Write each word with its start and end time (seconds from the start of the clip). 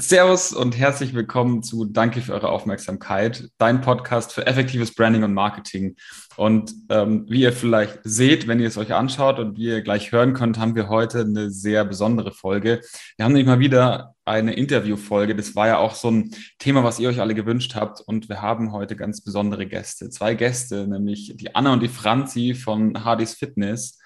Servus 0.00 0.52
und 0.52 0.78
herzlich 0.78 1.12
willkommen 1.12 1.64
zu 1.64 1.84
Danke 1.84 2.20
für 2.20 2.32
eure 2.32 2.50
Aufmerksamkeit, 2.50 3.50
dein 3.58 3.80
Podcast 3.80 4.32
für 4.32 4.46
effektives 4.46 4.94
Branding 4.94 5.24
und 5.24 5.34
Marketing. 5.34 5.96
Und 6.36 6.72
ähm, 6.88 7.26
wie 7.28 7.40
ihr 7.40 7.52
vielleicht 7.52 7.98
seht, 8.04 8.46
wenn 8.46 8.60
ihr 8.60 8.68
es 8.68 8.78
euch 8.78 8.94
anschaut 8.94 9.40
und 9.40 9.56
wie 9.56 9.64
ihr 9.64 9.82
gleich 9.82 10.12
hören 10.12 10.34
könnt, 10.34 10.56
haben 10.56 10.76
wir 10.76 10.88
heute 10.88 11.22
eine 11.22 11.50
sehr 11.50 11.84
besondere 11.84 12.30
Folge. 12.30 12.80
Wir 13.16 13.24
haben 13.24 13.32
nämlich 13.32 13.48
mal 13.48 13.58
wieder 13.58 14.14
eine 14.28 14.54
Interviewfolge. 14.54 15.34
Das 15.34 15.56
war 15.56 15.66
ja 15.66 15.78
auch 15.78 15.94
so 15.94 16.10
ein 16.10 16.30
Thema, 16.58 16.84
was 16.84 16.98
ihr 16.98 17.08
euch 17.08 17.20
alle 17.20 17.34
gewünscht 17.34 17.74
habt. 17.74 18.00
Und 18.00 18.28
wir 18.28 18.42
haben 18.42 18.72
heute 18.72 18.96
ganz 18.96 19.22
besondere 19.22 19.66
Gäste. 19.66 20.10
Zwei 20.10 20.34
Gäste, 20.34 20.86
nämlich 20.86 21.34
die 21.36 21.54
Anna 21.54 21.72
und 21.72 21.82
die 21.82 21.88
Franzi 21.88 22.54
von 22.54 23.04
Hardys 23.04 23.34
Fitness. 23.34 23.98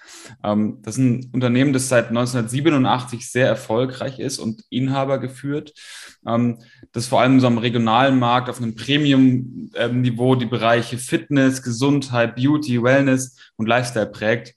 Ähm, 0.43 0.79
das 0.81 0.95
ist 0.95 1.03
ein 1.03 1.29
Unternehmen, 1.33 1.73
das 1.73 1.89
seit 1.89 2.07
1987 2.09 3.29
sehr 3.29 3.47
erfolgreich 3.47 4.19
ist 4.19 4.39
und 4.39 4.63
Inhaber 4.69 5.19
geführt. 5.19 5.73
Ähm, 6.25 6.59
das 6.91 7.07
vor 7.07 7.21
allem 7.21 7.39
so 7.39 7.47
am 7.47 7.57
regionalen 7.57 8.19
Markt 8.19 8.49
auf 8.49 8.61
einem 8.61 8.75
Premium-Niveau 8.75 10.35
die 10.35 10.45
Bereiche 10.45 10.97
Fitness, 10.97 11.61
Gesundheit, 11.61 12.35
Beauty, 12.35 12.81
Wellness 12.81 13.37
und 13.57 13.67
Lifestyle 13.67 14.07
prägt. 14.07 14.55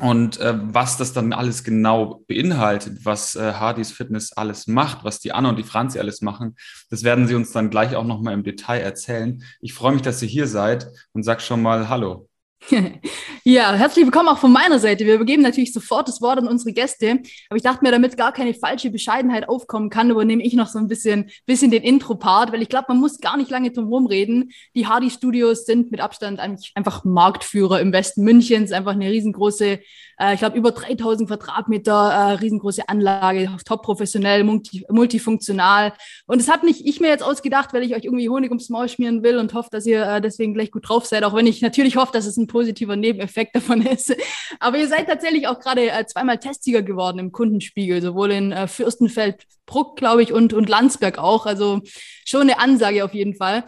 Und 0.00 0.38
äh, 0.38 0.54
was 0.56 0.96
das 0.96 1.12
dann 1.12 1.32
alles 1.32 1.64
genau 1.64 2.22
beinhaltet, 2.28 3.04
was 3.04 3.34
äh, 3.34 3.54
Hardys 3.54 3.90
Fitness 3.90 4.32
alles 4.32 4.66
macht, 4.66 5.02
was 5.02 5.18
die 5.18 5.32
Anna 5.32 5.48
und 5.48 5.58
die 5.58 5.64
Franzi 5.64 5.98
alles 5.98 6.22
machen, 6.22 6.56
das 6.88 7.02
werden 7.02 7.26
sie 7.26 7.34
uns 7.34 7.50
dann 7.50 7.70
gleich 7.70 7.96
auch 7.96 8.04
nochmal 8.04 8.34
im 8.34 8.44
Detail 8.44 8.80
erzählen. 8.80 9.42
Ich 9.60 9.74
freue 9.74 9.92
mich, 9.92 10.02
dass 10.02 10.22
ihr 10.22 10.28
hier 10.28 10.46
seid 10.46 10.86
und 11.12 11.24
sag 11.24 11.42
schon 11.42 11.62
mal 11.62 11.88
Hallo. 11.88 12.27
ja, 13.44 13.72
herzlich 13.72 14.04
willkommen 14.04 14.28
auch 14.28 14.38
von 14.38 14.52
meiner 14.52 14.78
Seite. 14.78 15.06
Wir 15.06 15.14
übergeben 15.14 15.42
natürlich 15.42 15.72
sofort 15.72 16.08
das 16.08 16.20
Wort 16.20 16.38
an 16.38 16.48
unsere 16.48 16.72
Gäste. 16.72 17.20
Aber 17.48 17.56
ich 17.56 17.62
dachte 17.62 17.84
mir, 17.84 17.92
damit 17.92 18.16
gar 18.16 18.32
keine 18.32 18.52
falsche 18.52 18.90
Bescheidenheit 18.90 19.48
aufkommen 19.48 19.90
kann, 19.90 20.10
übernehme 20.10 20.42
ich 20.42 20.54
noch 20.54 20.66
so 20.66 20.78
ein 20.78 20.88
bisschen, 20.88 21.30
bisschen 21.46 21.70
den 21.70 21.82
Intro-Part, 21.82 22.52
weil 22.52 22.62
ich 22.62 22.68
glaube, 22.68 22.86
man 22.88 22.98
muss 22.98 23.20
gar 23.20 23.36
nicht 23.36 23.50
lange 23.50 23.70
drum 23.70 23.86
herum 23.86 24.06
reden. 24.06 24.50
Die 24.74 24.86
Hardy 24.86 25.10
Studios 25.10 25.66
sind 25.66 25.90
mit 25.90 26.00
Abstand 26.00 26.40
einfach 26.40 27.04
Marktführer 27.04 27.80
im 27.80 27.92
Westen 27.92 28.24
Münchens, 28.24 28.72
einfach 28.72 28.92
eine 28.92 29.10
riesengroße 29.10 29.78
äh, 30.18 30.34
ich 30.34 30.40
glaube, 30.40 30.58
über 30.58 30.72
3000 30.72 31.28
Quadratmeter, 31.28 31.92
äh, 31.92 32.32
riesengroße 32.34 32.88
Anlage, 32.88 33.50
top 33.64 33.82
professionell, 33.82 34.44
multi 34.44 34.84
multifunktional. 34.90 35.92
Und 36.26 36.40
das 36.40 36.48
habe 36.48 36.66
nicht 36.66 36.84
ich 36.84 37.00
mir 37.00 37.08
jetzt 37.08 37.22
ausgedacht, 37.22 37.72
weil 37.72 37.84
ich 37.84 37.94
euch 37.94 38.04
irgendwie 38.04 38.28
Honig 38.28 38.50
ums 38.50 38.68
Maul 38.68 38.88
schmieren 38.88 39.22
will 39.22 39.38
und 39.38 39.54
hoffe, 39.54 39.68
dass 39.70 39.86
ihr 39.86 40.02
äh, 40.04 40.20
deswegen 40.20 40.54
gleich 40.54 40.70
gut 40.70 40.88
drauf 40.88 41.06
seid, 41.06 41.24
auch 41.24 41.34
wenn 41.34 41.46
ich 41.46 41.62
natürlich 41.62 41.96
hoffe, 41.96 42.12
dass 42.12 42.26
es 42.26 42.36
ein 42.36 42.47
positiver 42.48 42.96
Nebeneffekt 42.96 43.54
davon 43.54 43.82
ist. 43.82 44.16
Aber 44.58 44.76
ihr 44.78 44.88
seid 44.88 45.06
tatsächlich 45.06 45.46
auch 45.46 45.60
gerade 45.60 45.88
äh, 45.88 46.04
zweimal 46.06 46.38
Testsieger 46.38 46.82
geworden 46.82 47.20
im 47.20 47.30
Kundenspiegel, 47.30 48.02
sowohl 48.02 48.32
in 48.32 48.50
äh, 48.50 48.66
Fürstenfeld, 48.66 49.44
Bruck, 49.66 49.96
glaube 49.96 50.22
ich, 50.24 50.32
und, 50.32 50.52
und 50.52 50.68
Landsberg 50.68 51.18
auch. 51.18 51.46
Also 51.46 51.82
schon 52.24 52.42
eine 52.42 52.58
Ansage 52.58 53.04
auf 53.04 53.14
jeden 53.14 53.34
Fall. 53.34 53.64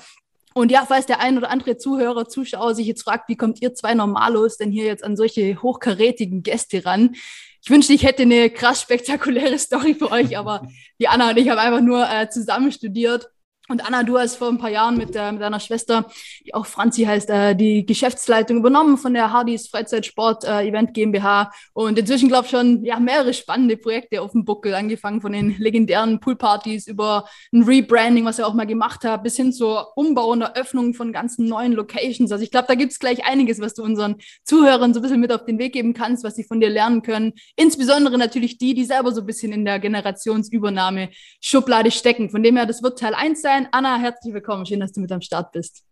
Und 0.54 0.72
ja, 0.72 0.84
falls 0.86 1.06
der 1.06 1.20
ein 1.20 1.38
oder 1.38 1.50
andere 1.50 1.76
Zuhörer, 1.76 2.28
Zuschauer 2.28 2.74
sich 2.74 2.86
jetzt 2.86 3.02
fragt, 3.02 3.28
wie 3.28 3.36
kommt 3.36 3.62
ihr 3.62 3.74
zwei 3.74 3.94
Normalos 3.94 4.56
denn 4.56 4.72
hier 4.72 4.84
jetzt 4.84 5.04
an 5.04 5.16
solche 5.16 5.62
hochkarätigen 5.62 6.42
Gäste 6.42 6.84
ran? 6.84 7.14
Ich 7.62 7.70
wünschte, 7.70 7.92
ich 7.92 8.02
hätte 8.02 8.22
eine 8.22 8.50
krass 8.50 8.80
spektakuläre 8.80 9.58
Story 9.60 9.94
für 9.94 10.10
euch, 10.10 10.36
aber 10.36 10.66
die 10.98 11.08
Anna 11.08 11.30
und 11.30 11.36
ich 11.36 11.48
haben 11.48 11.58
einfach 11.58 11.82
nur 11.82 12.08
äh, 12.10 12.28
zusammen 12.30 12.72
studiert 12.72 13.28
und 13.70 13.86
Anna, 13.86 14.02
du 14.02 14.18
hast 14.18 14.36
vor 14.36 14.48
ein 14.48 14.58
paar 14.58 14.70
Jahren 14.70 14.98
mit, 14.98 15.14
äh, 15.14 15.30
mit 15.30 15.40
deiner 15.40 15.60
Schwester, 15.60 16.06
die 16.44 16.54
auch 16.54 16.66
Franzi 16.66 17.04
heißt, 17.04 17.30
äh, 17.30 17.54
die 17.54 17.86
Geschäftsleitung 17.86 18.56
übernommen 18.56 18.98
von 18.98 19.14
der 19.14 19.32
Hardys 19.32 19.68
Freizeitsport 19.68 20.42
äh, 20.42 20.66
Event 20.66 20.92
GmbH. 20.92 21.52
Und 21.72 21.96
inzwischen, 21.96 22.28
glaube 22.28 22.46
ich, 22.46 22.50
schon 22.50 22.84
ja, 22.84 22.98
mehrere 22.98 23.32
spannende 23.32 23.76
Projekte 23.76 24.22
auf 24.22 24.32
dem 24.32 24.44
Buckel, 24.44 24.74
angefangen 24.74 25.20
von 25.20 25.32
den 25.32 25.56
legendären 25.58 26.18
Poolpartys 26.18 26.88
über 26.88 27.28
ein 27.52 27.62
Rebranding, 27.62 28.24
was 28.24 28.40
ihr 28.40 28.46
auch 28.48 28.54
mal 28.54 28.66
gemacht 28.66 29.04
habt, 29.04 29.22
bis 29.22 29.36
hin 29.36 29.52
zur 29.52 29.96
Umbau 29.96 30.32
und 30.32 30.42
Eröffnung 30.42 30.94
von 30.94 31.12
ganzen 31.12 31.46
neuen 31.46 31.72
Locations. 31.72 32.32
Also 32.32 32.42
ich 32.42 32.50
glaube, 32.50 32.66
da 32.66 32.74
gibt 32.74 32.90
es 32.90 32.98
gleich 32.98 33.24
einiges, 33.24 33.60
was 33.60 33.74
du 33.74 33.84
unseren 33.84 34.16
Zuhörern 34.42 34.92
so 34.94 34.98
ein 34.98 35.02
bisschen 35.02 35.20
mit 35.20 35.32
auf 35.32 35.44
den 35.44 35.60
Weg 35.60 35.74
geben 35.74 35.94
kannst, 35.94 36.24
was 36.24 36.34
sie 36.34 36.42
von 36.42 36.58
dir 36.60 36.70
lernen 36.70 37.02
können. 37.02 37.34
Insbesondere 37.54 38.18
natürlich 38.18 38.58
die, 38.58 38.74
die 38.74 38.84
selber 38.84 39.12
so 39.12 39.20
ein 39.20 39.26
bisschen 39.26 39.52
in 39.52 39.64
der 39.64 39.78
Generationsübernahme 39.78 41.10
Schublade 41.40 41.92
stecken. 41.92 42.30
Von 42.30 42.42
dem 42.42 42.56
her, 42.56 42.66
das 42.66 42.82
wird 42.82 42.98
Teil 42.98 43.14
1 43.14 43.40
sein 43.40 43.59
sein. 43.60 43.68
Anna, 43.72 43.96
herzlich 43.98 44.32
willkommen. 44.34 44.66
Schön, 44.66 44.80
dass 44.80 44.92
du 44.92 45.00
mit 45.00 45.12
am 45.12 45.20
Start 45.20 45.52
bist. 45.52 45.84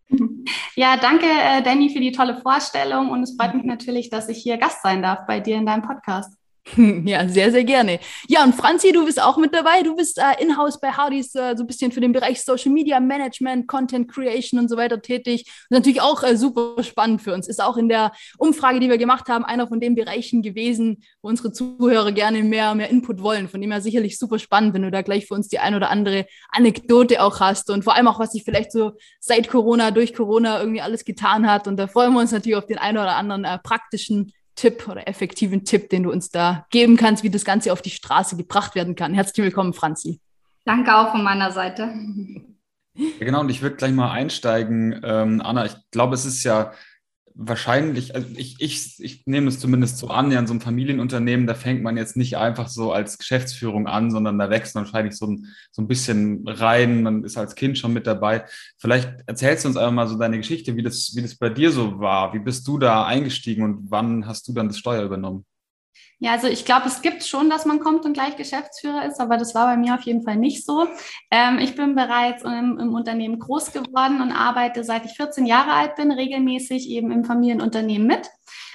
Ja, 0.77 0.97
danke, 0.97 1.27
äh, 1.27 1.61
Danny, 1.62 1.91
für 1.91 2.01
die 2.01 2.12
tolle 2.12 2.41
Vorstellung. 2.41 3.11
Und 3.11 3.23
es 3.23 3.37
freut 3.37 3.55
mich 3.55 3.65
natürlich, 3.65 4.11
dass 4.11 4.29
ich 4.29 4.39
hier 4.39 4.59
Gast 4.59 4.83
sein 4.83 5.03
darf 5.03 5.27
bei 5.27 5.41
dir 5.41 5.56
in 5.56 5.67
deinem 5.67 5.83
Podcast. 5.83 6.38
Ja, 7.09 7.29
sehr, 7.29 7.51
sehr 7.51 7.65
gerne. 7.65 8.01
Ja, 8.29 8.45
und 8.45 8.55
Franzi, 8.55 8.93
du 8.93 9.05
bist 9.05 9.21
auch 9.21 9.37
mit 9.37 9.55
dabei. 9.55 9.83
Du 9.83 9.95
bist 9.97 10.19
äh, 10.19 10.43
in-house 10.43 10.81
bei 10.81 10.91
Hardys 10.91 11.34
äh, 11.34 11.55
so 11.56 11.65
ein 11.65 11.67
bisschen 11.67 11.93
für 11.93 12.01
den 12.01 12.12
Bereich 12.12 12.43
Social 12.43 12.73
Media 12.73 13.01
Management, 13.01 13.67
Content 13.67 14.11
Creation 14.11 14.61
und 14.61 14.69
so 14.69 14.77
weiter 14.77 15.01
tätig. 15.01 15.45
Und 15.71 15.77
natürlich 15.77 16.01
auch 16.01 16.23
äh, 16.23 16.37
super 16.37 16.83
spannend 16.83 17.23
für 17.23 17.33
uns. 17.33 17.49
Ist 17.49 17.62
auch 17.62 17.77
in 17.77 17.89
der 17.89 18.12
Umfrage, 18.39 18.81
die 18.81 18.89
wir 18.89 18.99
gemacht 18.99 19.29
haben, 19.29 19.45
einer 19.45 19.67
von 19.67 19.81
den 19.81 19.95
Bereichen 19.95 20.43
gewesen, 20.43 21.03
wo 21.23 21.29
unsere 21.29 21.53
Zuhörer 21.53 22.12
gerne 22.12 22.43
mehr, 22.43 22.75
mehr 22.75 22.91
Input 22.91 23.23
wollen. 23.23 23.49
Von 23.49 23.61
dem 23.61 23.71
her 23.71 23.81
sicherlich 23.81 24.19
super 24.19 24.39
spannend, 24.39 24.75
wenn 24.75 24.83
du 24.83 24.91
da 24.91 25.03
gleich 25.03 25.27
für 25.27 25.35
uns 25.35 25.49
die 25.49 25.59
ein 25.59 25.75
oder 25.75 25.91
andere 25.91 26.27
Anekdote 26.50 27.23
auch 27.23 27.41
hast 27.41 27.71
und 27.71 27.85
vor 27.85 27.95
allem 27.95 28.09
auch, 28.09 28.19
was 28.19 28.33
sich 28.33 28.45
vielleicht 28.45 28.73
so 28.73 28.93
seit 29.21 29.49
Corona, 29.49 29.91
durch 29.91 30.15
Corona 30.15 30.61
irgendwie 30.61 30.81
alles 30.81 31.05
getan 31.05 31.50
hat. 31.50 31.67
Und 31.67 31.77
da 31.77 31.87
freuen 31.87 32.12
wir 32.12 32.21
uns 32.21 32.33
natürlich 32.33 32.56
auf 32.56 32.67
den 32.67 32.79
einen 32.79 32.99
oder 32.99 33.17
anderen 33.17 33.45
äh, 33.45 33.59
praktischen 33.59 34.33
Tipp 34.58 34.88
oder 34.88 35.06
effektiven 35.06 35.64
Tipp, 35.64 35.88
den 35.88 36.02
du 36.02 36.10
uns 36.10 36.30
da 36.30 36.66
geben 36.70 36.96
kannst, 36.96 37.22
wie 37.22 37.30
das 37.30 37.44
Ganze 37.44 37.72
auf 37.72 37.80
die 37.80 37.91
Straße 37.91 38.36
gebracht 38.36 38.74
werden 38.74 38.96
kann. 38.96 39.14
Herzlich 39.14 39.44
willkommen, 39.44 39.72
Franzi. 39.72 40.20
Danke 40.64 40.96
auch 40.96 41.12
von 41.12 41.22
meiner 41.22 41.52
Seite. 41.52 41.94
Ja, 42.94 43.24
genau, 43.24 43.41
und 43.41 43.50
ich 43.50 43.62
würde 43.62 43.76
gleich 43.76 43.92
mal 43.92 44.10
einsteigen. 44.10 45.00
Ähm, 45.04 45.41
Anna, 45.41 45.66
ich 45.66 45.76
glaube, 45.92 46.16
es 46.16 46.24
ist 46.24 46.42
ja 46.42 46.72
wahrscheinlich, 47.41 48.16
also 48.16 48.26
ich, 48.37 48.56
ich, 48.59 48.97
ich 48.99 49.22
nehme 49.26 49.47
es 49.47 49.60
zumindest 49.60 49.99
so 49.99 50.09
an, 50.09 50.32
ja, 50.32 50.41
in 50.41 50.49
so 50.49 50.53
einem 50.53 50.60
Familienunternehmen, 50.60 51.47
da 51.47 51.54
fängt 51.54 51.84
man 51.84 51.97
jetzt 51.97 52.16
nicht 52.16 52.37
einfach 52.37 52.66
so 52.66 52.93
als 52.93 53.16
Geschäftsführung 53.16 53.87
an, 53.87 54.10
sondern 54.10 54.38
da 54.38 54.50
wächst 54.50 54.75
man 54.75 54.84
wahrscheinlich 54.84 55.16
so 55.16 55.28
ein, 55.28 55.47
so 55.71 55.81
ein 55.81 55.87
bisschen 55.87 56.47
rein, 56.49 57.04
man 57.04 57.22
ist 57.22 57.38
als 57.38 57.54
Kind 57.54 57.78
schon 57.78 57.93
mit 57.93 58.09
dabei. 58.09 58.44
Vielleicht 58.76 59.22
erzählst 59.26 59.65
du 59.65 59.69
uns 59.69 59.76
einfach 59.76 59.93
mal 59.93 60.09
so 60.09 60.19
deine 60.19 60.37
Geschichte, 60.37 60.75
wie 60.76 60.82
das, 60.82 61.12
wie 61.15 61.22
das 61.22 61.37
bei 61.37 61.49
dir 61.49 61.71
so 61.71 62.00
war. 62.00 62.34
Wie 62.34 62.41
bist 62.41 62.66
du 62.66 62.76
da 62.76 63.06
eingestiegen 63.06 63.62
und 63.62 63.91
wann 63.91 64.26
hast 64.26 64.49
du 64.49 64.53
dann 64.53 64.66
das 64.66 64.78
Steuer 64.78 65.05
übernommen? 65.05 65.44
Ja, 66.20 66.32
also 66.32 66.48
ich 66.48 66.64
glaube, 66.64 66.88
es 66.88 67.00
gibt 67.00 67.22
schon, 67.22 67.48
dass 67.48 67.64
man 67.64 67.78
kommt 67.78 68.04
und 68.04 68.12
gleich 68.12 68.36
Geschäftsführer 68.36 69.06
ist, 69.06 69.20
aber 69.20 69.36
das 69.36 69.54
war 69.54 69.66
bei 69.66 69.76
mir 69.76 69.94
auf 69.94 70.03
jeden 70.03 70.22
Fall 70.22 70.36
nicht 70.36 70.66
so. 70.66 70.88
Ähm, 71.31 71.59
ich 71.60 71.76
bin 71.76 71.94
bereits 71.94 72.42
im, 72.42 72.76
im, 72.81 72.92
Unternehmen 72.92 73.38
groß 73.38 73.72
geworden 73.72 74.20
und 74.20 74.32
arbeite 74.32 74.82
seit 74.82 75.04
ich 75.04 75.12
14 75.12 75.47
Jahre 75.47 75.72
alt 75.72 75.94
bin, 75.94 76.10
regelmäßig 76.10 76.88
eben 76.91 77.12
im 77.12 77.25
Familienunternehmen 77.25 78.06
mit. 78.06 78.28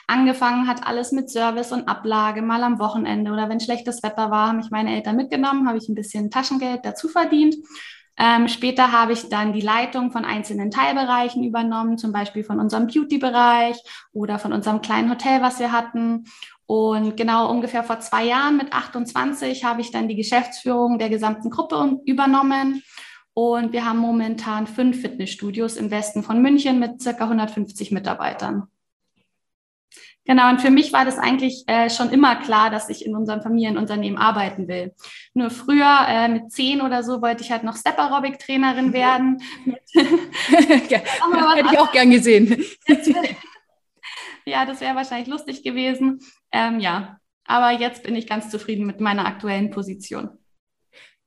Angefangen 0.08 0.68
hat 0.68 0.88
alles 0.88 1.12
mit 1.12 1.30
Service 1.30 1.74
und 1.74 1.88
Ablage, 1.90 2.42
mal 2.42 2.64
am 2.64 2.80
Wochenende 2.80 3.32
oder 3.32 3.50
wenn 3.50 3.60
schlechtes 3.60 4.04
Wetter 4.04 4.32
war, 4.32 4.48
haben 4.48 4.58
mich 4.58 4.70
meine 4.70 4.96
Eltern 4.96 5.18
mitgenommen, 5.18 5.68
habe 5.68 5.78
ich 5.78 5.90
ein 5.90 5.96
bisschen 5.96 6.32
Taschengeld 6.32 6.86
dazu 6.86 7.10
verdient. 7.10 7.56
Ähm, 8.16 8.48
später 8.48 8.92
habe 8.92 9.14
ich 9.14 9.30
dann 9.30 9.54
die 9.54 9.62
Leitung 9.62 10.12
von 10.12 10.24
einzelnen 10.24 10.70
Teilbereichen 10.70 11.44
übernommen, 11.44 11.98
zum 11.98 12.12
Beispiel 12.12 12.44
von 12.44 12.60
unserem 12.60 12.86
Beauty-Bereich 12.86 13.78
oder 14.12 14.38
von 14.38 14.54
unserem 14.54 14.82
kleinen 14.82 15.10
Hotel, 15.10 15.42
was 15.42 15.60
wir 15.60 15.72
hatten. 15.72 16.26
Und 16.66 17.18
genau 17.18 17.50
ungefähr 17.50 17.84
vor 17.84 18.00
zwei 18.00 18.26
Jahren 18.26 18.58
mit 18.58 18.74
28 18.74 19.64
habe 19.64 19.82
ich 19.82 19.92
dann 19.92 20.08
die 20.08 20.16
Geschäftsführung 20.16 20.98
der 20.98 21.10
gesamten 21.10 21.50
Gruppe 21.50 22.00
übernommen. 22.06 22.84
Und 23.34 23.74
wir 23.74 23.86
haben 23.86 23.98
momentan 23.98 24.68
fünf 24.68 25.02
Fitnessstudios 25.02 25.76
im 25.76 25.92
Westen 25.92 26.24
von 26.24 26.42
München 26.42 26.80
mit 26.80 27.02
circa 27.02 27.24
150 27.24 27.92
Mitarbeitern. 27.92 28.68
Genau, 30.26 30.50
und 30.50 30.62
für 30.62 30.72
mich 30.72 30.94
war 30.94 31.04
das 31.04 31.18
eigentlich 31.18 31.66
äh, 31.68 31.90
schon 31.90 32.10
immer 32.10 32.38
klar, 32.38 32.70
dass 32.70 32.88
ich 32.88 33.06
in 33.06 33.14
unserem 33.14 33.42
Familienunternehmen 33.42 34.18
arbeiten 34.18 34.70
will. 34.70 34.94
Nur 35.34 35.50
früher, 35.50 36.06
äh, 36.08 36.30
mit 36.30 36.50
zehn 36.50 36.80
oder 36.80 37.04
so, 37.04 37.22
wollte 37.22 37.44
ich 37.44 37.52
halt 37.52 37.64
noch 37.64 37.76
Step 37.76 38.00
Aerobic 38.00 38.40
Trainerin 38.40 38.94
werden. 38.94 39.42
Hätte 39.94 41.70
ich 41.74 41.80
auch 41.80 41.92
gern 41.92 42.10
gesehen. 42.10 42.64
Ja, 44.54 44.68
das 44.68 44.82
wäre 44.82 44.96
wahrscheinlich 44.96 45.28
lustig 45.28 45.64
gewesen. 45.64 46.22
Ähm, 46.52 46.80
ja, 46.80 47.18
aber 47.44 47.72
jetzt 47.72 48.04
bin 48.04 48.16
ich 48.16 48.28
ganz 48.28 48.52
zufrieden 48.52 48.86
mit 48.86 49.00
meiner 49.00 49.26
aktuellen 49.26 49.72
Position. 49.72 50.30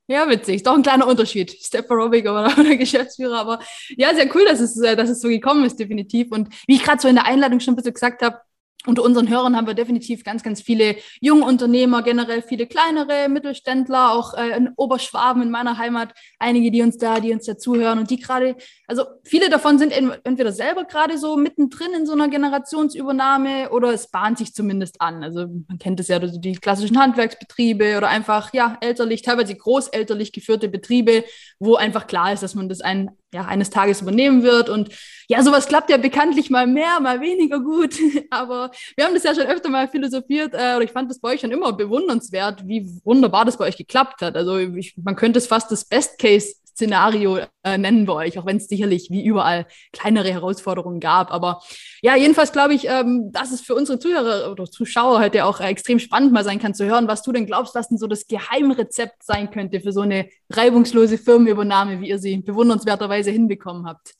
Ja, 0.07 0.29
witzig. 0.31 0.63
Doch 0.63 0.77
ein 0.77 0.85
kleiner 0.85 1.09
Unterschied. 1.09 1.51
Step 1.61 1.91
Aerobic 1.91 2.25
oder, 2.25 2.55
oder 2.57 2.77
Geschäftsführer. 2.77 3.39
Aber 3.39 3.59
ja, 3.97 4.15
sehr 4.15 4.33
cool, 4.33 4.45
dass 4.45 4.61
es, 4.61 4.81
äh, 4.81 4.95
dass 4.95 5.11
es 5.11 5.21
so 5.21 5.29
gekommen 5.29 5.65
ist, 5.65 5.81
definitiv. 5.81 6.31
Und 6.31 6.55
wie 6.69 6.77
ich 6.77 6.85
gerade 6.85 7.03
so 7.03 7.09
in 7.09 7.17
der 7.17 7.27
Einladung 7.27 7.59
schon 7.59 7.75
ein 7.75 7.77
bisschen 7.77 7.95
gesagt 7.95 8.23
habe, 8.23 8.41
unter 8.87 9.03
unseren 9.03 9.29
Hörern 9.29 9.57
haben 9.57 9.67
wir 9.67 9.75
definitiv 9.75 10.25
ganz, 10.25 10.43
ganz 10.43 10.61
viele 10.63 10.97
junge 11.21 11.45
Unternehmer, 11.45 12.03
generell 12.03 12.43
viele 12.43 12.67
kleinere 12.67 13.29
Mittelständler, 13.29 14.13
auch 14.13 14.35
äh, 14.35 14.57
in 14.57 14.71
Oberschwaben 14.77 15.43
in 15.43 15.51
meiner 15.51 15.79
Heimat, 15.79 16.15
einige, 16.39 16.71
die 16.71 16.83
uns 16.83 16.99
da, 16.99 17.21
die 17.21 17.33
uns 17.33 17.47
da 17.47 17.59
zuhören 17.59 17.99
und 17.99 18.11
die 18.11 18.19
gerade, 18.19 18.57
also 18.87 19.05
viele 19.25 19.51
davon 19.51 19.79
sind 19.79 19.93
entweder 20.25 20.53
selber 20.53 20.85
gerade 20.85 21.19
so 21.19 21.37
mittendrin 21.37 21.93
in 21.95 22.07
so 22.07 22.13
einer 22.13 22.29
Generationsübernahme 22.29 23.71
oder 23.71 23.93
es 23.93 24.11
bahnt 24.11 24.39
sich 24.39 24.55
zumindest 24.55 25.01
an. 25.01 25.23
Also 25.23 25.47
man 25.69 25.79
kennt 25.79 26.01
es 26.01 26.09
ja, 26.09 26.19
also 26.19 26.39
die 26.39 26.55
klassischen 26.55 26.99
Handwerksbetriebe 26.99 27.97
oder 27.97 28.09
einfach, 28.09 28.53
ja, 28.53 28.77
elterlich, 28.81 29.23
teilweise 29.23 29.55
großelterlich 29.55 30.33
geführte 30.33 30.69
Betriebe, 30.69 31.25
wo 31.59 31.77
einfach 31.77 32.07
klar 32.07 32.33
ist, 32.33 32.43
dass 32.43 32.55
man 32.55 32.69
das 32.69 32.81
ein, 32.81 33.11
ja, 33.35 33.45
eines 33.45 33.71
Tages 33.71 34.01
übernehmen 34.01 34.43
wird 34.43 34.69
und 34.69 34.91
ja, 35.29 35.43
sowas 35.43 35.67
klappt 35.67 35.91
ja 35.91 35.97
bekanntlich 35.97 36.51
mal 36.51 36.67
mehr, 36.67 37.01
mal 37.01 37.21
weniger 37.21 37.61
gut, 37.61 37.97
aber 38.31 38.71
wir 38.97 39.05
haben 39.05 39.15
das 39.15 39.25
ja 39.25 39.35
schon 39.35 39.47
öfter 39.47 39.69
mal 39.69 39.89
philosophiert, 39.89 40.55
äh, 40.55 40.77
oder 40.77 40.83
ich 40.83 40.93
fand 40.93 41.11
das 41.11 41.21
bei 41.21 41.35
euch 41.35 41.41
schon 41.41 41.51
immer 41.51 41.73
bewundernswert, 41.73 42.67
wie 42.67 42.87
wunderbar 43.05 43.45
das 43.45 43.57
bei 43.57 43.67
euch 43.67 43.77
geklappt 43.77 44.23
hat. 44.23 44.37
Also 44.37 44.59
ich, 44.59 44.95
man 44.97 45.17
könnte 45.17 45.39
es 45.39 45.47
fast 45.47 45.71
das 45.71 45.85
Best-Case 45.85 46.55
Szenario 46.77 47.39
äh, 47.63 47.79
nennen 47.79 48.05
bei 48.05 48.13
euch, 48.13 48.39
auch 48.39 48.45
wenn 48.45 48.59
es 48.59 48.69
sicherlich 48.69 49.09
wie 49.11 49.25
überall 49.25 49.67
kleinere 49.93 50.31
Herausforderungen 50.31 51.01
gab. 51.01 51.33
Aber 51.33 51.63
ja, 52.03 52.17
jedenfalls 52.17 52.53
glaube 52.53 52.75
ich, 52.75 52.87
ähm, 52.87 53.33
dass 53.33 53.51
es 53.51 53.63
für 53.63 53.75
unsere 53.75 53.99
Zuhörer 53.99 54.53
oder 54.53 54.67
Zuschauer 54.67 55.21
heute 55.21 55.47
auch 55.47 55.61
äh, 55.61 55.69
extrem 55.69 55.99
spannend 55.99 56.33
mal 56.33 56.45
sein 56.45 56.59
kann 56.59 56.75
zu 56.75 56.85
hören, 56.85 57.09
was 57.09 57.23
du 57.23 57.33
denn 57.33 57.47
glaubst, 57.47 57.75
was 57.75 57.89
denn 57.89 57.97
so 57.97 58.07
das 58.07 58.27
Geheimrezept 58.27 59.25
sein 59.25 59.51
könnte 59.51 59.81
für 59.81 59.93
so 59.93 60.03
eine 60.03 60.29
reibungslose 60.51 61.17
Firmenübernahme, 61.17 62.03
wie 62.03 62.11
ihr 62.11 62.19
sie 62.19 62.37
bewundernswerterweise 62.37 63.31
hinbekommen 63.31 63.87
habt. 63.87 64.13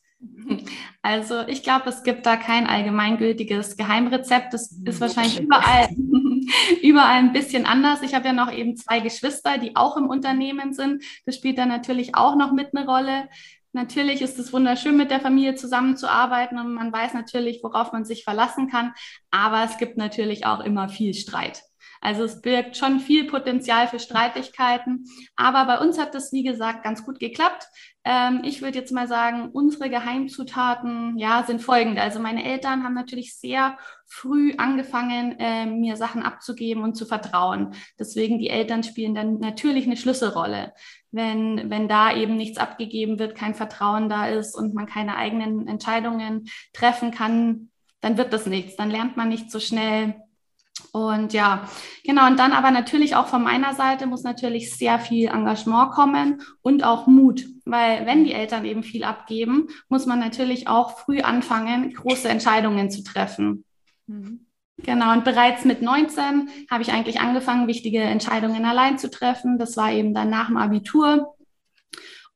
Also 1.01 1.41
ich 1.47 1.63
glaube, 1.63 1.89
es 1.89 2.03
gibt 2.03 2.25
da 2.25 2.35
kein 2.37 2.67
allgemeingültiges 2.67 3.77
Geheimrezept. 3.77 4.53
Das 4.53 4.71
ist 4.71 4.99
wahrscheinlich 4.99 5.39
überall, 5.39 5.89
überall 6.81 7.19
ein 7.19 7.33
bisschen 7.33 7.65
anders. 7.65 8.01
Ich 8.01 8.13
habe 8.13 8.27
ja 8.27 8.33
noch 8.33 8.51
eben 8.51 8.75
zwei 8.75 8.99
Geschwister, 8.99 9.57
die 9.57 9.75
auch 9.75 9.97
im 9.97 10.09
Unternehmen 10.09 10.73
sind. 10.73 11.03
Das 11.25 11.35
spielt 11.35 11.57
dann 11.57 11.69
natürlich 11.69 12.15
auch 12.15 12.35
noch 12.35 12.51
mit 12.51 12.75
eine 12.75 12.85
Rolle. 12.85 13.29
Natürlich 13.73 14.21
ist 14.21 14.39
es 14.39 14.51
wunderschön, 14.53 14.97
mit 14.97 15.11
der 15.11 15.19
Familie 15.19 15.55
zusammenzuarbeiten 15.55 16.57
und 16.57 16.73
man 16.73 16.91
weiß 16.91 17.13
natürlich, 17.13 17.59
worauf 17.61 17.91
man 17.91 18.05
sich 18.05 18.23
verlassen 18.23 18.69
kann. 18.69 18.93
Aber 19.29 19.63
es 19.63 19.77
gibt 19.77 19.97
natürlich 19.97 20.45
auch 20.45 20.61
immer 20.61 20.89
viel 20.89 21.13
Streit. 21.13 21.61
Also 22.01 22.23
es 22.23 22.41
birgt 22.41 22.77
schon 22.77 22.99
viel 22.99 23.25
Potenzial 23.25 23.87
für 23.87 23.99
Streitigkeiten. 23.99 25.05
Aber 25.35 25.65
bei 25.65 25.79
uns 25.79 25.99
hat 25.99 26.15
das, 26.15 26.31
wie 26.31 26.43
gesagt, 26.43 26.83
ganz 26.83 27.05
gut 27.05 27.19
geklappt. 27.19 27.67
Ähm, 28.03 28.41
ich 28.43 28.61
würde 28.61 28.79
jetzt 28.79 28.93
mal 28.93 29.07
sagen, 29.07 29.49
unsere 29.51 29.89
Geheimzutaten 29.89 31.17
ja, 31.17 31.43
sind 31.43 31.61
folgende. 31.61 32.01
Also 32.01 32.19
meine 32.19 32.45
Eltern 32.45 32.83
haben 32.83 32.93
natürlich 32.93 33.37
sehr 33.37 33.77
früh 34.05 34.53
angefangen, 34.57 35.35
äh, 35.39 35.65
mir 35.65 35.97
Sachen 35.97 36.23
abzugeben 36.23 36.83
und 36.83 36.95
zu 36.95 37.05
vertrauen. 37.05 37.73
Deswegen 37.99 38.39
die 38.39 38.49
Eltern 38.49 38.83
spielen 38.83 39.13
dann 39.13 39.39
natürlich 39.39 39.85
eine 39.85 39.97
Schlüsselrolle. 39.97 40.73
Wenn, 41.11 41.69
wenn 41.69 41.87
da 41.89 42.15
eben 42.15 42.37
nichts 42.37 42.57
abgegeben 42.57 43.19
wird, 43.19 43.35
kein 43.35 43.55
Vertrauen 43.55 44.07
da 44.07 44.27
ist 44.27 44.55
und 44.55 44.73
man 44.73 44.85
keine 44.85 45.17
eigenen 45.17 45.67
Entscheidungen 45.67 46.47
treffen 46.73 47.11
kann, 47.11 47.71
dann 47.99 48.17
wird 48.17 48.31
das 48.31 48.45
nichts. 48.45 48.75
Dann 48.77 48.91
lernt 48.91 49.17
man 49.17 49.29
nicht 49.29 49.51
so 49.51 49.59
schnell 49.59 50.15
und 50.91 51.33
ja, 51.33 51.67
genau. 52.03 52.27
Und 52.27 52.37
dann 52.39 52.53
aber 52.53 52.71
natürlich 52.71 53.15
auch 53.15 53.27
von 53.27 53.43
meiner 53.43 53.73
Seite 53.73 54.07
muss 54.07 54.23
natürlich 54.23 54.75
sehr 54.75 54.99
viel 54.99 55.27
Engagement 55.27 55.91
kommen 55.91 56.41
und 56.61 56.83
auch 56.83 57.07
Mut, 57.07 57.45
weil 57.65 58.05
wenn 58.05 58.23
die 58.23 58.33
Eltern 58.33 58.65
eben 58.65 58.83
viel 58.83 59.03
abgeben, 59.03 59.67
muss 59.89 60.05
man 60.05 60.19
natürlich 60.19 60.67
auch 60.67 60.99
früh 60.99 61.21
anfangen, 61.21 61.93
große 61.93 62.29
Entscheidungen 62.29 62.89
zu 62.91 63.03
treffen. 63.03 63.63
Mhm. 64.07 64.45
Genau, 64.79 65.11
und 65.11 65.23
bereits 65.23 65.65
mit 65.65 65.81
19 65.81 66.49
habe 66.69 66.83
ich 66.83 66.91
eigentlich 66.91 67.19
angefangen, 67.19 67.67
wichtige 67.67 67.99
Entscheidungen 67.99 68.63
allein 68.63 68.99
zu 68.99 69.09
treffen. 69.09 69.57
Das 69.57 69.75
war 69.75 69.91
eben 69.91 70.13
dann 70.13 70.29
nach 70.29 70.47
dem 70.47 70.57
Abitur. 70.57 71.35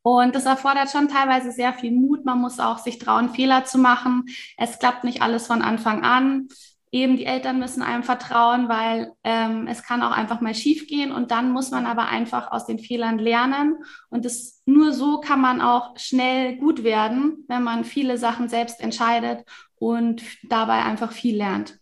Und 0.01 0.33
das 0.33 0.47
erfordert 0.47 0.89
schon 0.89 1.07
teilweise 1.07 1.51
sehr 1.51 1.73
viel 1.73 1.91
Mut. 1.91 2.25
Man 2.25 2.39
muss 2.39 2.59
auch 2.59 2.79
sich 2.79 2.97
trauen, 2.97 3.29
Fehler 3.29 3.65
zu 3.65 3.77
machen. 3.77 4.25
Es 4.57 4.79
klappt 4.79 5.03
nicht 5.03 5.21
alles 5.21 5.45
von 5.45 5.61
Anfang 5.61 6.03
an 6.03 6.47
eben 6.91 7.17
die 7.17 7.25
Eltern 7.25 7.59
müssen 7.59 7.81
einem 7.81 8.03
vertrauen, 8.03 8.67
weil 8.67 9.13
ähm, 9.23 9.67
es 9.67 9.83
kann 9.83 10.03
auch 10.03 10.11
einfach 10.11 10.41
mal 10.41 10.53
schief 10.53 10.87
gehen 10.87 11.11
und 11.11 11.31
dann 11.31 11.51
muss 11.51 11.71
man 11.71 11.85
aber 11.85 12.07
einfach 12.07 12.51
aus 12.51 12.65
den 12.65 12.79
Fehlern 12.79 13.17
lernen 13.17 13.77
und 14.09 14.25
das, 14.25 14.61
nur 14.65 14.91
so 14.91 15.19
kann 15.19 15.39
man 15.39 15.61
auch 15.61 15.97
schnell 15.97 16.57
gut 16.57 16.83
werden, 16.83 17.45
wenn 17.47 17.63
man 17.63 17.85
viele 17.85 18.17
Sachen 18.17 18.49
selbst 18.49 18.81
entscheidet 18.81 19.45
und 19.75 20.21
dabei 20.43 20.83
einfach 20.83 21.11
viel 21.11 21.37
lernt. 21.37 21.81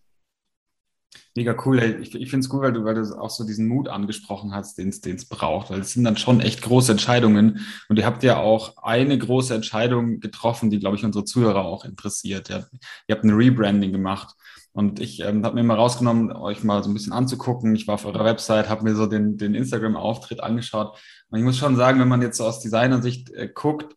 Mega 1.35 1.55
cool. 1.65 1.79
Ich, 2.01 2.15
ich 2.15 2.29
finde 2.29 2.45
es 2.45 2.51
cool, 2.51 2.61
weil 2.61 2.73
du, 2.73 2.83
weil 2.83 2.95
du 2.95 3.19
auch 3.19 3.29
so 3.29 3.45
diesen 3.45 3.67
Mut 3.67 3.87
angesprochen 3.87 4.53
hast, 4.53 4.77
den 4.77 4.89
es 4.89 5.25
braucht. 5.25 5.69
Weil 5.69 5.79
es 5.79 5.93
sind 5.93 6.03
dann 6.03 6.17
schon 6.17 6.41
echt 6.41 6.61
große 6.61 6.91
Entscheidungen. 6.91 7.65
Und 7.87 7.97
ihr 7.97 8.05
habt 8.05 8.23
ja 8.23 8.37
auch 8.39 8.77
eine 8.77 9.17
große 9.17 9.53
Entscheidung 9.53 10.19
getroffen, 10.19 10.69
die, 10.69 10.79
glaube 10.79 10.97
ich, 10.97 11.05
unsere 11.05 11.25
Zuhörer 11.25 11.63
auch 11.65 11.85
interessiert. 11.85 12.49
Ihr, 12.49 12.67
ihr 13.07 13.15
habt 13.15 13.23
ein 13.23 13.29
Rebranding 13.29 13.91
gemacht. 13.91 14.35
Und 14.71 14.99
ich 14.99 15.21
ähm, 15.21 15.43
habe 15.45 15.55
mir 15.55 15.63
mal 15.63 15.75
rausgenommen, 15.75 16.31
euch 16.31 16.63
mal 16.63 16.83
so 16.83 16.89
ein 16.89 16.93
bisschen 16.93 17.13
anzugucken. 17.13 17.75
Ich 17.75 17.87
war 17.87 17.95
auf 17.95 18.05
eurer 18.05 18.25
Website, 18.25 18.69
habe 18.69 18.83
mir 18.83 18.95
so 18.95 19.07
den, 19.07 19.37
den 19.37 19.55
Instagram-Auftritt 19.55 20.41
angeschaut. 20.41 20.97
Und 21.29 21.39
ich 21.39 21.43
muss 21.43 21.57
schon 21.57 21.75
sagen, 21.75 21.99
wenn 21.99 22.07
man 22.07 22.21
jetzt 22.21 22.37
so 22.37 22.45
aus 22.45 22.59
Designersicht 22.59 23.31
äh, 23.31 23.49
guckt, 23.53 23.95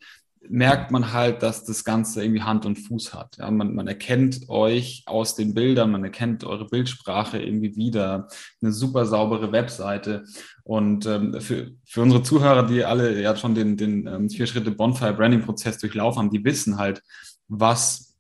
merkt 0.49 0.91
man 0.91 1.13
halt, 1.13 1.43
dass 1.43 1.65
das 1.65 1.85
Ganze 1.85 2.23
irgendwie 2.23 2.43
Hand 2.43 2.67
und 2.67 2.77
Fuß 2.77 3.15
hat. 3.15 3.37
Ja, 3.39 3.51
man, 3.51 3.75
man 3.75 3.87
erkennt 3.87 4.49
euch 4.49 5.05
aus 5.07 5.37
den 5.37 5.55
Bildern, 5.55 5.93
man 5.93 6.03
erkennt 6.03 6.45
eure 6.45 6.67
Bildsprache 6.67 7.41
irgendwie 7.41 7.77
wieder. 7.77 8.29
Eine 8.61 8.73
super 8.73 9.07
saubere 9.07 9.53
Webseite. 9.53 10.25
Und 10.65 11.07
ähm, 11.07 11.41
für, 11.41 11.71
für 11.85 12.03
unsere 12.03 12.23
Zuhörer, 12.23 12.67
die 12.67 12.85
alle 12.85 13.21
ja 13.21 13.37
schon 13.37 13.55
den, 13.55 13.77
den 13.77 14.07
ähm, 14.07 14.31
vier 14.31 14.47
Schritte 14.47 14.73
Bonfire 14.73 15.15
Branding 15.15 15.43
Prozess 15.43 15.79
durchlaufen 15.79 16.19
haben, 16.19 16.31
die 16.31 16.45
wissen 16.45 16.79
halt, 16.79 17.03
was 17.49 18.17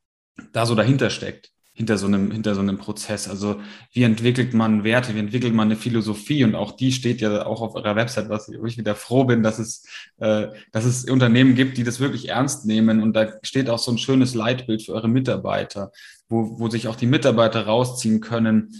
da 0.52 0.64
so 0.64 0.74
dahinter 0.74 1.10
steckt 1.10 1.52
hinter 1.74 1.96
so 1.96 2.06
einem, 2.06 2.30
hinter 2.30 2.54
so 2.54 2.60
einem 2.60 2.78
Prozess. 2.78 3.28
Also 3.28 3.60
wie 3.92 4.02
entwickelt 4.02 4.52
man 4.52 4.84
Werte, 4.84 5.14
wie 5.14 5.18
entwickelt 5.18 5.54
man 5.54 5.68
eine 5.68 5.76
Philosophie 5.76 6.44
und 6.44 6.54
auch 6.54 6.72
die 6.72 6.92
steht 6.92 7.20
ja 7.20 7.46
auch 7.46 7.62
auf 7.62 7.74
eurer 7.74 7.96
Website, 7.96 8.28
was 8.28 8.48
ich 8.48 8.78
wieder 8.78 8.94
froh 8.94 9.24
bin, 9.24 9.42
dass 9.42 9.58
es, 9.58 9.86
äh, 10.18 10.48
dass 10.70 10.84
es 10.84 11.08
Unternehmen 11.08 11.54
gibt, 11.54 11.78
die 11.78 11.84
das 11.84 11.98
wirklich 11.98 12.28
ernst 12.28 12.66
nehmen 12.66 13.02
und 13.02 13.14
da 13.14 13.32
steht 13.42 13.70
auch 13.70 13.78
so 13.78 13.90
ein 13.90 13.98
schönes 13.98 14.34
Leitbild 14.34 14.82
für 14.82 14.92
eure 14.92 15.08
Mitarbeiter, 15.08 15.92
wo, 16.28 16.58
wo 16.58 16.68
sich 16.68 16.88
auch 16.88 16.96
die 16.96 17.06
Mitarbeiter 17.06 17.66
rausziehen 17.66 18.20
können. 18.20 18.74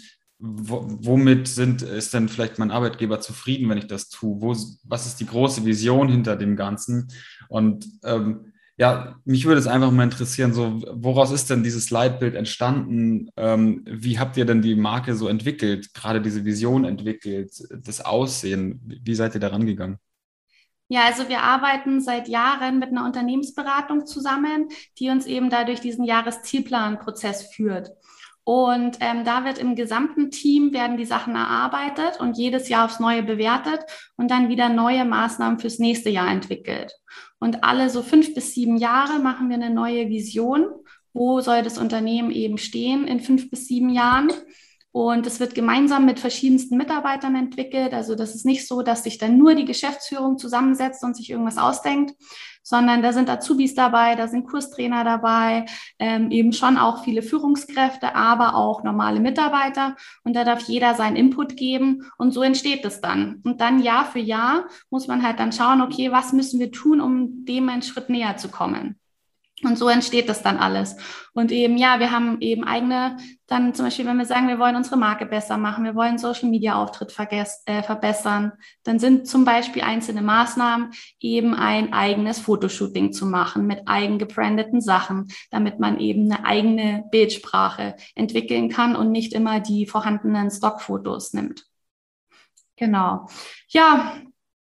Wo, 0.44 0.84
womit 0.84 1.46
sind, 1.46 1.82
ist 1.82 2.12
denn 2.14 2.28
vielleicht 2.28 2.58
mein 2.58 2.72
Arbeitgeber 2.72 3.20
zufrieden, 3.20 3.70
wenn 3.70 3.78
ich 3.78 3.86
das 3.86 4.08
tue? 4.08 4.40
Wo, 4.40 4.56
was 4.82 5.06
ist 5.06 5.20
die 5.20 5.26
große 5.26 5.64
Vision 5.64 6.08
hinter 6.08 6.34
dem 6.34 6.56
Ganzen? 6.56 7.12
Und 7.48 7.86
ähm, 8.02 8.51
ja, 8.76 9.16
mich 9.24 9.44
würde 9.44 9.60
es 9.60 9.66
einfach 9.66 9.90
mal 9.90 10.04
interessieren, 10.04 10.54
so 10.54 10.82
woraus 10.92 11.30
ist 11.30 11.50
denn 11.50 11.62
dieses 11.62 11.90
Leitbild 11.90 12.34
entstanden? 12.34 13.30
Ähm, 13.36 13.84
wie 13.86 14.18
habt 14.18 14.36
ihr 14.36 14.46
denn 14.46 14.62
die 14.62 14.74
Marke 14.74 15.14
so 15.14 15.28
entwickelt, 15.28 15.92
gerade 15.94 16.20
diese 16.22 16.44
Vision 16.44 16.84
entwickelt, 16.84 17.52
das 17.70 18.00
Aussehen? 18.04 18.80
Wie 19.02 19.14
seid 19.14 19.34
ihr 19.34 19.40
da 19.40 19.48
rangegangen? 19.48 19.98
Ja, 20.88 21.06
also 21.06 21.28
wir 21.30 21.40
arbeiten 21.40 22.02
seit 22.02 22.28
Jahren 22.28 22.78
mit 22.78 22.90
einer 22.90 23.06
Unternehmensberatung 23.06 24.04
zusammen, 24.04 24.68
die 24.98 25.08
uns 25.08 25.24
eben 25.24 25.48
dadurch 25.48 25.80
diesen 25.80 26.04
Jahreszielplanprozess 26.04 27.44
führt. 27.54 27.92
Und 28.44 28.98
ähm, 29.00 29.24
da 29.24 29.44
wird 29.44 29.58
im 29.58 29.76
gesamten 29.76 30.30
Team 30.30 30.72
werden 30.72 30.96
die 30.96 31.04
Sachen 31.04 31.36
erarbeitet 31.36 32.18
und 32.18 32.36
jedes 32.36 32.68
Jahr 32.68 32.86
aufs 32.86 32.98
Neue 32.98 33.22
bewertet 33.22 33.80
und 34.16 34.30
dann 34.30 34.48
wieder 34.48 34.68
neue 34.68 35.04
Maßnahmen 35.04 35.60
fürs 35.60 35.78
nächste 35.78 36.10
Jahr 36.10 36.28
entwickelt. 36.28 36.92
Und 37.38 37.62
alle 37.62 37.88
so 37.88 38.02
fünf 38.02 38.34
bis 38.34 38.54
sieben 38.54 38.76
Jahre 38.76 39.20
machen 39.20 39.48
wir 39.48 39.56
eine 39.56 39.70
neue 39.70 40.08
Vision. 40.08 40.66
Wo 41.12 41.40
soll 41.40 41.62
das 41.62 41.78
Unternehmen 41.78 42.30
eben 42.30 42.58
stehen 42.58 43.06
in 43.06 43.20
fünf 43.20 43.48
bis 43.50 43.66
sieben 43.66 43.90
Jahren? 43.90 44.32
Und 44.92 45.26
es 45.26 45.40
wird 45.40 45.54
gemeinsam 45.54 46.04
mit 46.04 46.20
verschiedensten 46.20 46.76
Mitarbeitern 46.76 47.34
entwickelt. 47.34 47.94
Also 47.94 48.14
das 48.14 48.34
ist 48.34 48.44
nicht 48.44 48.68
so, 48.68 48.82
dass 48.82 49.02
sich 49.02 49.16
dann 49.16 49.38
nur 49.38 49.54
die 49.54 49.64
Geschäftsführung 49.64 50.36
zusammensetzt 50.36 51.02
und 51.02 51.16
sich 51.16 51.30
irgendwas 51.30 51.56
ausdenkt, 51.56 52.14
sondern 52.62 53.02
da 53.02 53.14
sind 53.14 53.30
Azubis 53.30 53.74
dabei, 53.74 54.14
da 54.16 54.28
sind 54.28 54.46
Kurstrainer 54.46 55.02
dabei, 55.02 55.64
ähm, 55.98 56.30
eben 56.30 56.52
schon 56.52 56.76
auch 56.76 57.04
viele 57.04 57.22
Führungskräfte, 57.22 58.14
aber 58.14 58.54
auch 58.54 58.84
normale 58.84 59.18
Mitarbeiter. 59.18 59.96
Und 60.24 60.34
da 60.36 60.44
darf 60.44 60.60
jeder 60.68 60.94
seinen 60.94 61.16
Input 61.16 61.56
geben 61.56 62.04
und 62.18 62.32
so 62.32 62.42
entsteht 62.42 62.84
es 62.84 63.00
dann. 63.00 63.40
Und 63.44 63.62
dann 63.62 63.82
Jahr 63.82 64.04
für 64.04 64.20
Jahr 64.20 64.66
muss 64.90 65.08
man 65.08 65.22
halt 65.22 65.40
dann 65.40 65.52
schauen, 65.52 65.80
okay, 65.80 66.12
was 66.12 66.34
müssen 66.34 66.60
wir 66.60 66.70
tun, 66.70 67.00
um 67.00 67.46
dem 67.46 67.70
einen 67.70 67.82
Schritt 67.82 68.10
näher 68.10 68.36
zu 68.36 68.48
kommen. 68.48 68.98
Und 69.64 69.78
so 69.78 69.88
entsteht 69.88 70.28
das 70.28 70.42
dann 70.42 70.58
alles. 70.58 70.96
Und 71.34 71.52
eben, 71.52 71.76
ja, 71.76 72.00
wir 72.00 72.10
haben 72.10 72.40
eben 72.40 72.64
eigene, 72.64 73.16
dann 73.46 73.74
zum 73.74 73.86
Beispiel, 73.86 74.06
wenn 74.06 74.16
wir 74.16 74.24
sagen, 74.24 74.48
wir 74.48 74.58
wollen 74.58 74.74
unsere 74.74 74.96
Marke 74.96 75.24
besser 75.24 75.56
machen, 75.56 75.84
wir 75.84 75.94
wollen 75.94 76.18
Social 76.18 76.50
Media 76.50 76.74
Auftritt 76.74 77.16
äh, 77.18 77.82
verbessern, 77.82 78.52
dann 78.82 78.98
sind 78.98 79.28
zum 79.28 79.44
Beispiel 79.44 79.82
einzelne 79.82 80.22
Maßnahmen, 80.22 80.90
eben 81.20 81.54
ein 81.54 81.92
eigenes 81.92 82.40
Fotoshooting 82.40 83.12
zu 83.12 83.26
machen 83.26 83.66
mit 83.66 83.82
eigen 83.86 84.18
gebrandeten 84.18 84.80
Sachen, 84.80 85.28
damit 85.50 85.78
man 85.78 86.00
eben 86.00 86.30
eine 86.30 86.44
eigene 86.44 87.04
Bildsprache 87.12 87.94
entwickeln 88.16 88.68
kann 88.68 88.96
und 88.96 89.12
nicht 89.12 89.32
immer 89.32 89.60
die 89.60 89.86
vorhandenen 89.86 90.50
Stockfotos 90.50 91.34
nimmt. 91.34 91.66
Genau. 92.76 93.28
Ja, 93.68 94.16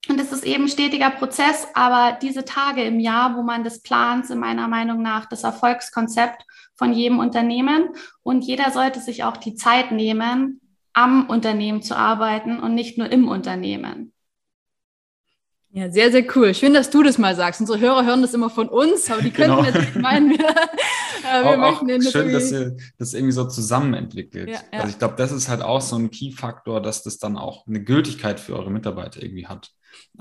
und 0.07 0.19
es 0.19 0.31
ist 0.31 0.45
eben 0.45 0.67
stetiger 0.69 1.09
Prozess, 1.09 1.67
aber 1.73 2.17
diese 2.21 2.45
Tage 2.45 2.83
im 2.83 2.99
Jahr, 2.99 3.35
wo 3.35 3.43
man 3.43 3.63
das 3.63 3.81
plant, 3.81 4.27
sind 4.27 4.39
meiner 4.39 4.67
Meinung 4.67 5.01
nach 5.01 5.25
das 5.25 5.43
Erfolgskonzept 5.43 6.43
von 6.75 6.93
jedem 6.93 7.19
Unternehmen. 7.19 7.89
Und 8.23 8.43
jeder 8.43 8.71
sollte 8.71 9.01
sich 9.01 9.23
auch 9.23 9.37
die 9.37 9.55
Zeit 9.55 9.91
nehmen, 9.91 10.61
am 10.93 11.29
Unternehmen 11.29 11.81
zu 11.81 11.95
arbeiten 11.95 12.59
und 12.59 12.73
nicht 12.73 12.97
nur 12.97 13.11
im 13.11 13.27
Unternehmen. 13.27 14.13
Ja, 15.71 15.91
sehr, 15.91 16.11
sehr 16.11 16.25
cool. 16.35 16.55
Schön, 16.55 16.73
dass 16.73 16.89
du 16.89 17.03
das 17.03 17.19
mal 17.19 17.35
sagst. 17.35 17.61
Unsere 17.61 17.79
Hörer 17.79 18.03
hören 18.03 18.23
das 18.23 18.33
immer 18.33 18.49
von 18.49 18.69
uns, 18.69 19.11
aber 19.11 19.21
die 19.21 19.29
könnten 19.29 19.63
genau. 19.63 19.79
jetzt 19.79 19.95
meinen, 19.95 20.31
wir, 20.31 20.39
äh, 20.39 21.43
wir 21.43 21.51
auch, 21.51 21.83
möchten 21.83 22.07
auch 22.07 22.11
schön, 22.11 22.33
dass 22.33 22.51
ihr 22.51 22.75
das 22.97 23.13
irgendwie 23.13 23.33
so 23.33 23.45
zusammen 23.47 23.93
entwickelt. 23.93 24.49
Ja, 24.49 24.61
ja. 24.73 24.79
Also 24.79 24.93
ich 24.93 24.97
glaube, 24.97 25.13
das 25.17 25.31
ist 25.31 25.47
halt 25.47 25.61
auch 25.61 25.81
so 25.81 25.95
ein 25.95 26.09
Key-Faktor, 26.09 26.81
dass 26.81 27.03
das 27.03 27.19
dann 27.19 27.37
auch 27.37 27.67
eine 27.67 27.83
Gültigkeit 27.83 28.39
für 28.39 28.55
eure 28.55 28.71
Mitarbeiter 28.71 29.21
irgendwie 29.21 29.45
hat. 29.45 29.69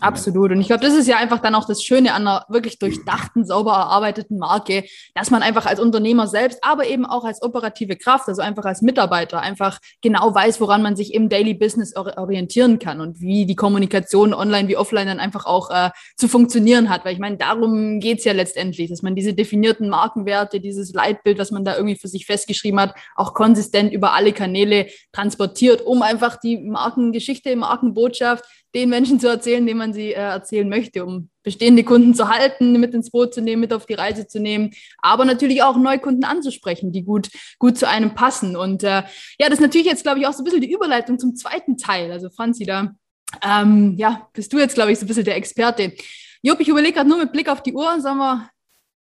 Absolut. 0.01 0.53
Und 0.53 0.61
ich 0.61 0.69
glaube, 0.69 0.85
das 0.85 0.95
ist 0.95 1.09
ja 1.09 1.17
einfach 1.17 1.41
dann 1.41 1.55
auch 1.55 1.67
das 1.67 1.83
Schöne 1.83 2.15
an 2.15 2.27
einer 2.27 2.45
wirklich 2.49 2.79
durchdachten, 2.79 3.45
sauber 3.45 3.73
erarbeiteten 3.73 4.39
Marke, 4.39 4.85
dass 5.15 5.31
man 5.31 5.43
einfach 5.43 5.67
als 5.67 5.81
Unternehmer 5.81 6.29
selbst, 6.29 6.61
aber 6.63 6.87
eben 6.87 7.05
auch 7.05 7.25
als 7.25 7.43
operative 7.43 7.97
Kraft, 7.97 8.29
also 8.29 8.41
einfach 8.41 8.65
als 8.65 8.81
Mitarbeiter, 8.81 9.41
einfach 9.41 9.81
genau 10.01 10.33
weiß, 10.33 10.61
woran 10.61 10.83
man 10.83 10.95
sich 10.95 11.15
im 11.15 11.29
Daily 11.29 11.55
Business 11.55 11.97
orientieren 11.97 12.79
kann 12.79 13.01
und 13.01 13.21
wie 13.21 13.45
die 13.45 13.57
Kommunikation 13.57 14.35
online 14.35 14.69
wie 14.69 14.77
offline 14.77 15.09
dann 15.09 15.21
einfach 15.21 15.47
auch 15.47 15.71
äh, 15.71 15.91
zu 16.17 16.29
funktionieren 16.29 16.91
hat. 16.91 17.05
Weil 17.05 17.15
ich 17.15 17.19
meine, 17.19 17.37
darum 17.37 17.99
geht 17.99 18.19
es 18.19 18.25
ja 18.25 18.33
letztendlich, 18.33 18.89
dass 18.89 19.03
man 19.03 19.17
diese 19.17 19.35
definierten 19.35 19.89
Markenwerte, 19.89 20.61
dieses 20.61 20.93
Leitbild, 20.93 21.39
was 21.39 21.51
man 21.51 21.65
da 21.65 21.75
irgendwie 21.75 21.97
für 21.97 22.09
sich 22.09 22.25
festgeschrieben 22.25 22.79
hat, 22.79 22.95
auch 23.17 23.35
konsistent 23.35 23.93
über 23.93 24.13
alle 24.13 24.33
Kanäle 24.33 24.87
transportiert, 25.13 25.83
um 25.85 26.03
einfach 26.03 26.37
die 26.37 26.59
Markengeschichte, 26.59 27.57
Markenbotschaft 27.57 28.45
den 28.75 28.91
Menschen 28.91 29.19
zu 29.19 29.29
erzählen, 29.29 29.67
denen 29.67 29.79
man 29.79 29.93
sie 29.93 30.13
äh, 30.13 30.21
erzählen 30.21 30.69
möchte, 30.69 31.05
um 31.05 31.31
bestehende 31.43 31.85
Kunden 31.85 32.15
zu 32.15 32.29
halten, 32.29 32.79
mit 32.79 32.93
ins 32.93 33.11
Boot 33.11 33.33
zu 33.33 33.41
nehmen, 33.41 33.61
mit 33.61 33.73
auf 33.73 33.87
die 33.87 33.95
Reise 33.95 34.27
zu 34.27 34.41
nehmen, 34.41 34.73
aber 34.99 35.25
natürlich 35.25 35.63
auch 35.63 35.77
Neukunden 35.77 36.25
anzusprechen, 36.25 36.93
die 36.93 37.05
gut, 37.05 37.31
gut 37.59 37.79
zu 37.79 37.89
einem 37.89 38.15
passen. 38.15 38.57
Und 38.57 38.83
äh, 38.83 39.03
ja, 39.39 39.49
das 39.49 39.55
ist 39.55 39.61
natürlich 39.61 39.87
jetzt, 39.87 40.03
glaube 40.03 40.21
ich, 40.21 40.27
auch 40.27 40.33
so 40.33 40.43
ein 40.43 40.45
bisschen 40.45 40.61
die 40.61 40.73
Überleitung 40.73 41.19
zum 41.19 41.37
zweiten 41.37 41.77
Teil. 41.79 42.13
Also 42.13 42.29
Franzi, 42.29 42.65
da 42.65 42.95
ähm, 43.43 43.95
ja, 43.97 44.29
bist 44.33 44.53
du 44.53 44.59
jetzt, 44.59 44.75
glaube 44.75 44.93
ich, 44.93 44.99
so 44.99 45.05
ein 45.05 45.09
bisschen 45.09 45.25
der 45.25 45.37
Experte. 45.37 45.95
Jupp, 46.43 46.61
ich 46.61 46.69
überlege 46.69 46.95
gerade 46.95 47.09
nur 47.09 47.19
mit 47.19 47.33
Blick 47.33 47.49
auf 47.49 47.63
die 47.63 47.75
Uhr, 47.75 48.01
sagen 48.01 48.19
wir, 48.19 48.51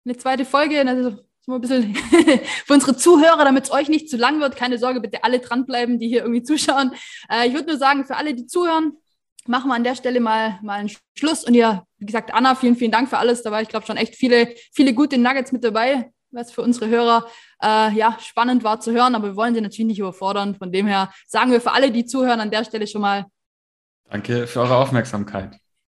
eine 0.06 0.18
zweite 0.18 0.46
Folge, 0.46 0.80
also 0.88 1.18
ein 1.48 1.62
bisschen 1.62 1.96
für 2.66 2.74
unsere 2.74 2.98
Zuhörer, 2.98 3.44
damit 3.44 3.66
es 3.66 3.72
euch 3.72 3.90
nicht 3.90 4.10
zu 4.10 4.18
lang 4.18 4.40
wird. 4.40 4.56
Keine 4.56 4.78
Sorge, 4.78 5.02
bitte 5.02 5.24
alle 5.24 5.40
dranbleiben, 5.40 6.00
die 6.00 6.08
hier 6.08 6.22
irgendwie 6.22 6.44
zuschauen. 6.44 6.92
Äh, 7.30 7.48
ich 7.48 7.54
würde 7.54 7.68
nur 7.68 7.78
sagen, 7.78 8.06
für 8.06 8.16
alle, 8.16 8.34
die 8.34 8.48
zuhören, 8.48 8.94
machen 9.48 9.70
wir 9.70 9.76
an 9.76 9.84
der 9.84 9.96
Stelle 9.96 10.20
mal, 10.20 10.60
mal 10.62 10.80
einen 10.80 10.92
Schluss. 11.18 11.44
Und 11.44 11.54
ja, 11.54 11.84
wie 11.98 12.06
gesagt, 12.06 12.34
Anna, 12.34 12.56
vielen, 12.56 12.76
vielen 12.76 12.92
Dank 12.92 13.10
für 13.10 13.18
alles. 13.18 13.44
Da 13.44 13.52
war, 13.52 13.62
ich 13.62 13.70
glaube, 13.70 13.86
schon 13.86 13.98
echt 13.98 14.16
viele, 14.16 14.54
viele 14.74 14.94
gute 14.94 15.18
Nuggets 15.18 15.52
mit 15.52 15.64
dabei, 15.64 16.12
was 16.32 16.52
für 16.52 16.62
unsere 16.62 16.88
Hörer 16.88 17.28
äh, 17.64 17.94
ja 17.94 18.18
spannend 18.20 18.64
war 18.64 18.80
zu 18.80 18.92
hören. 18.92 19.16
Aber 19.16 19.28
wir 19.30 19.36
wollen 19.36 19.54
sie 19.54 19.62
natürlich 19.62 19.88
nicht 19.88 20.00
überfordern. 20.00 20.56
Von 20.56 20.72
dem 20.72 20.88
her 20.88 21.12
sagen 21.28 21.52
wir 21.52 21.62
für 21.62 21.72
alle, 21.72 21.92
die 21.92 22.06
zuhören, 22.06 22.40
an 22.40 22.52
der 22.52 22.64
Stelle 22.64 22.88
schon 22.88 23.02
mal 23.02 23.26
Danke 24.10 24.46
für 24.46 24.62
eure 24.62 24.78
Aufmerksamkeit. 24.78 25.58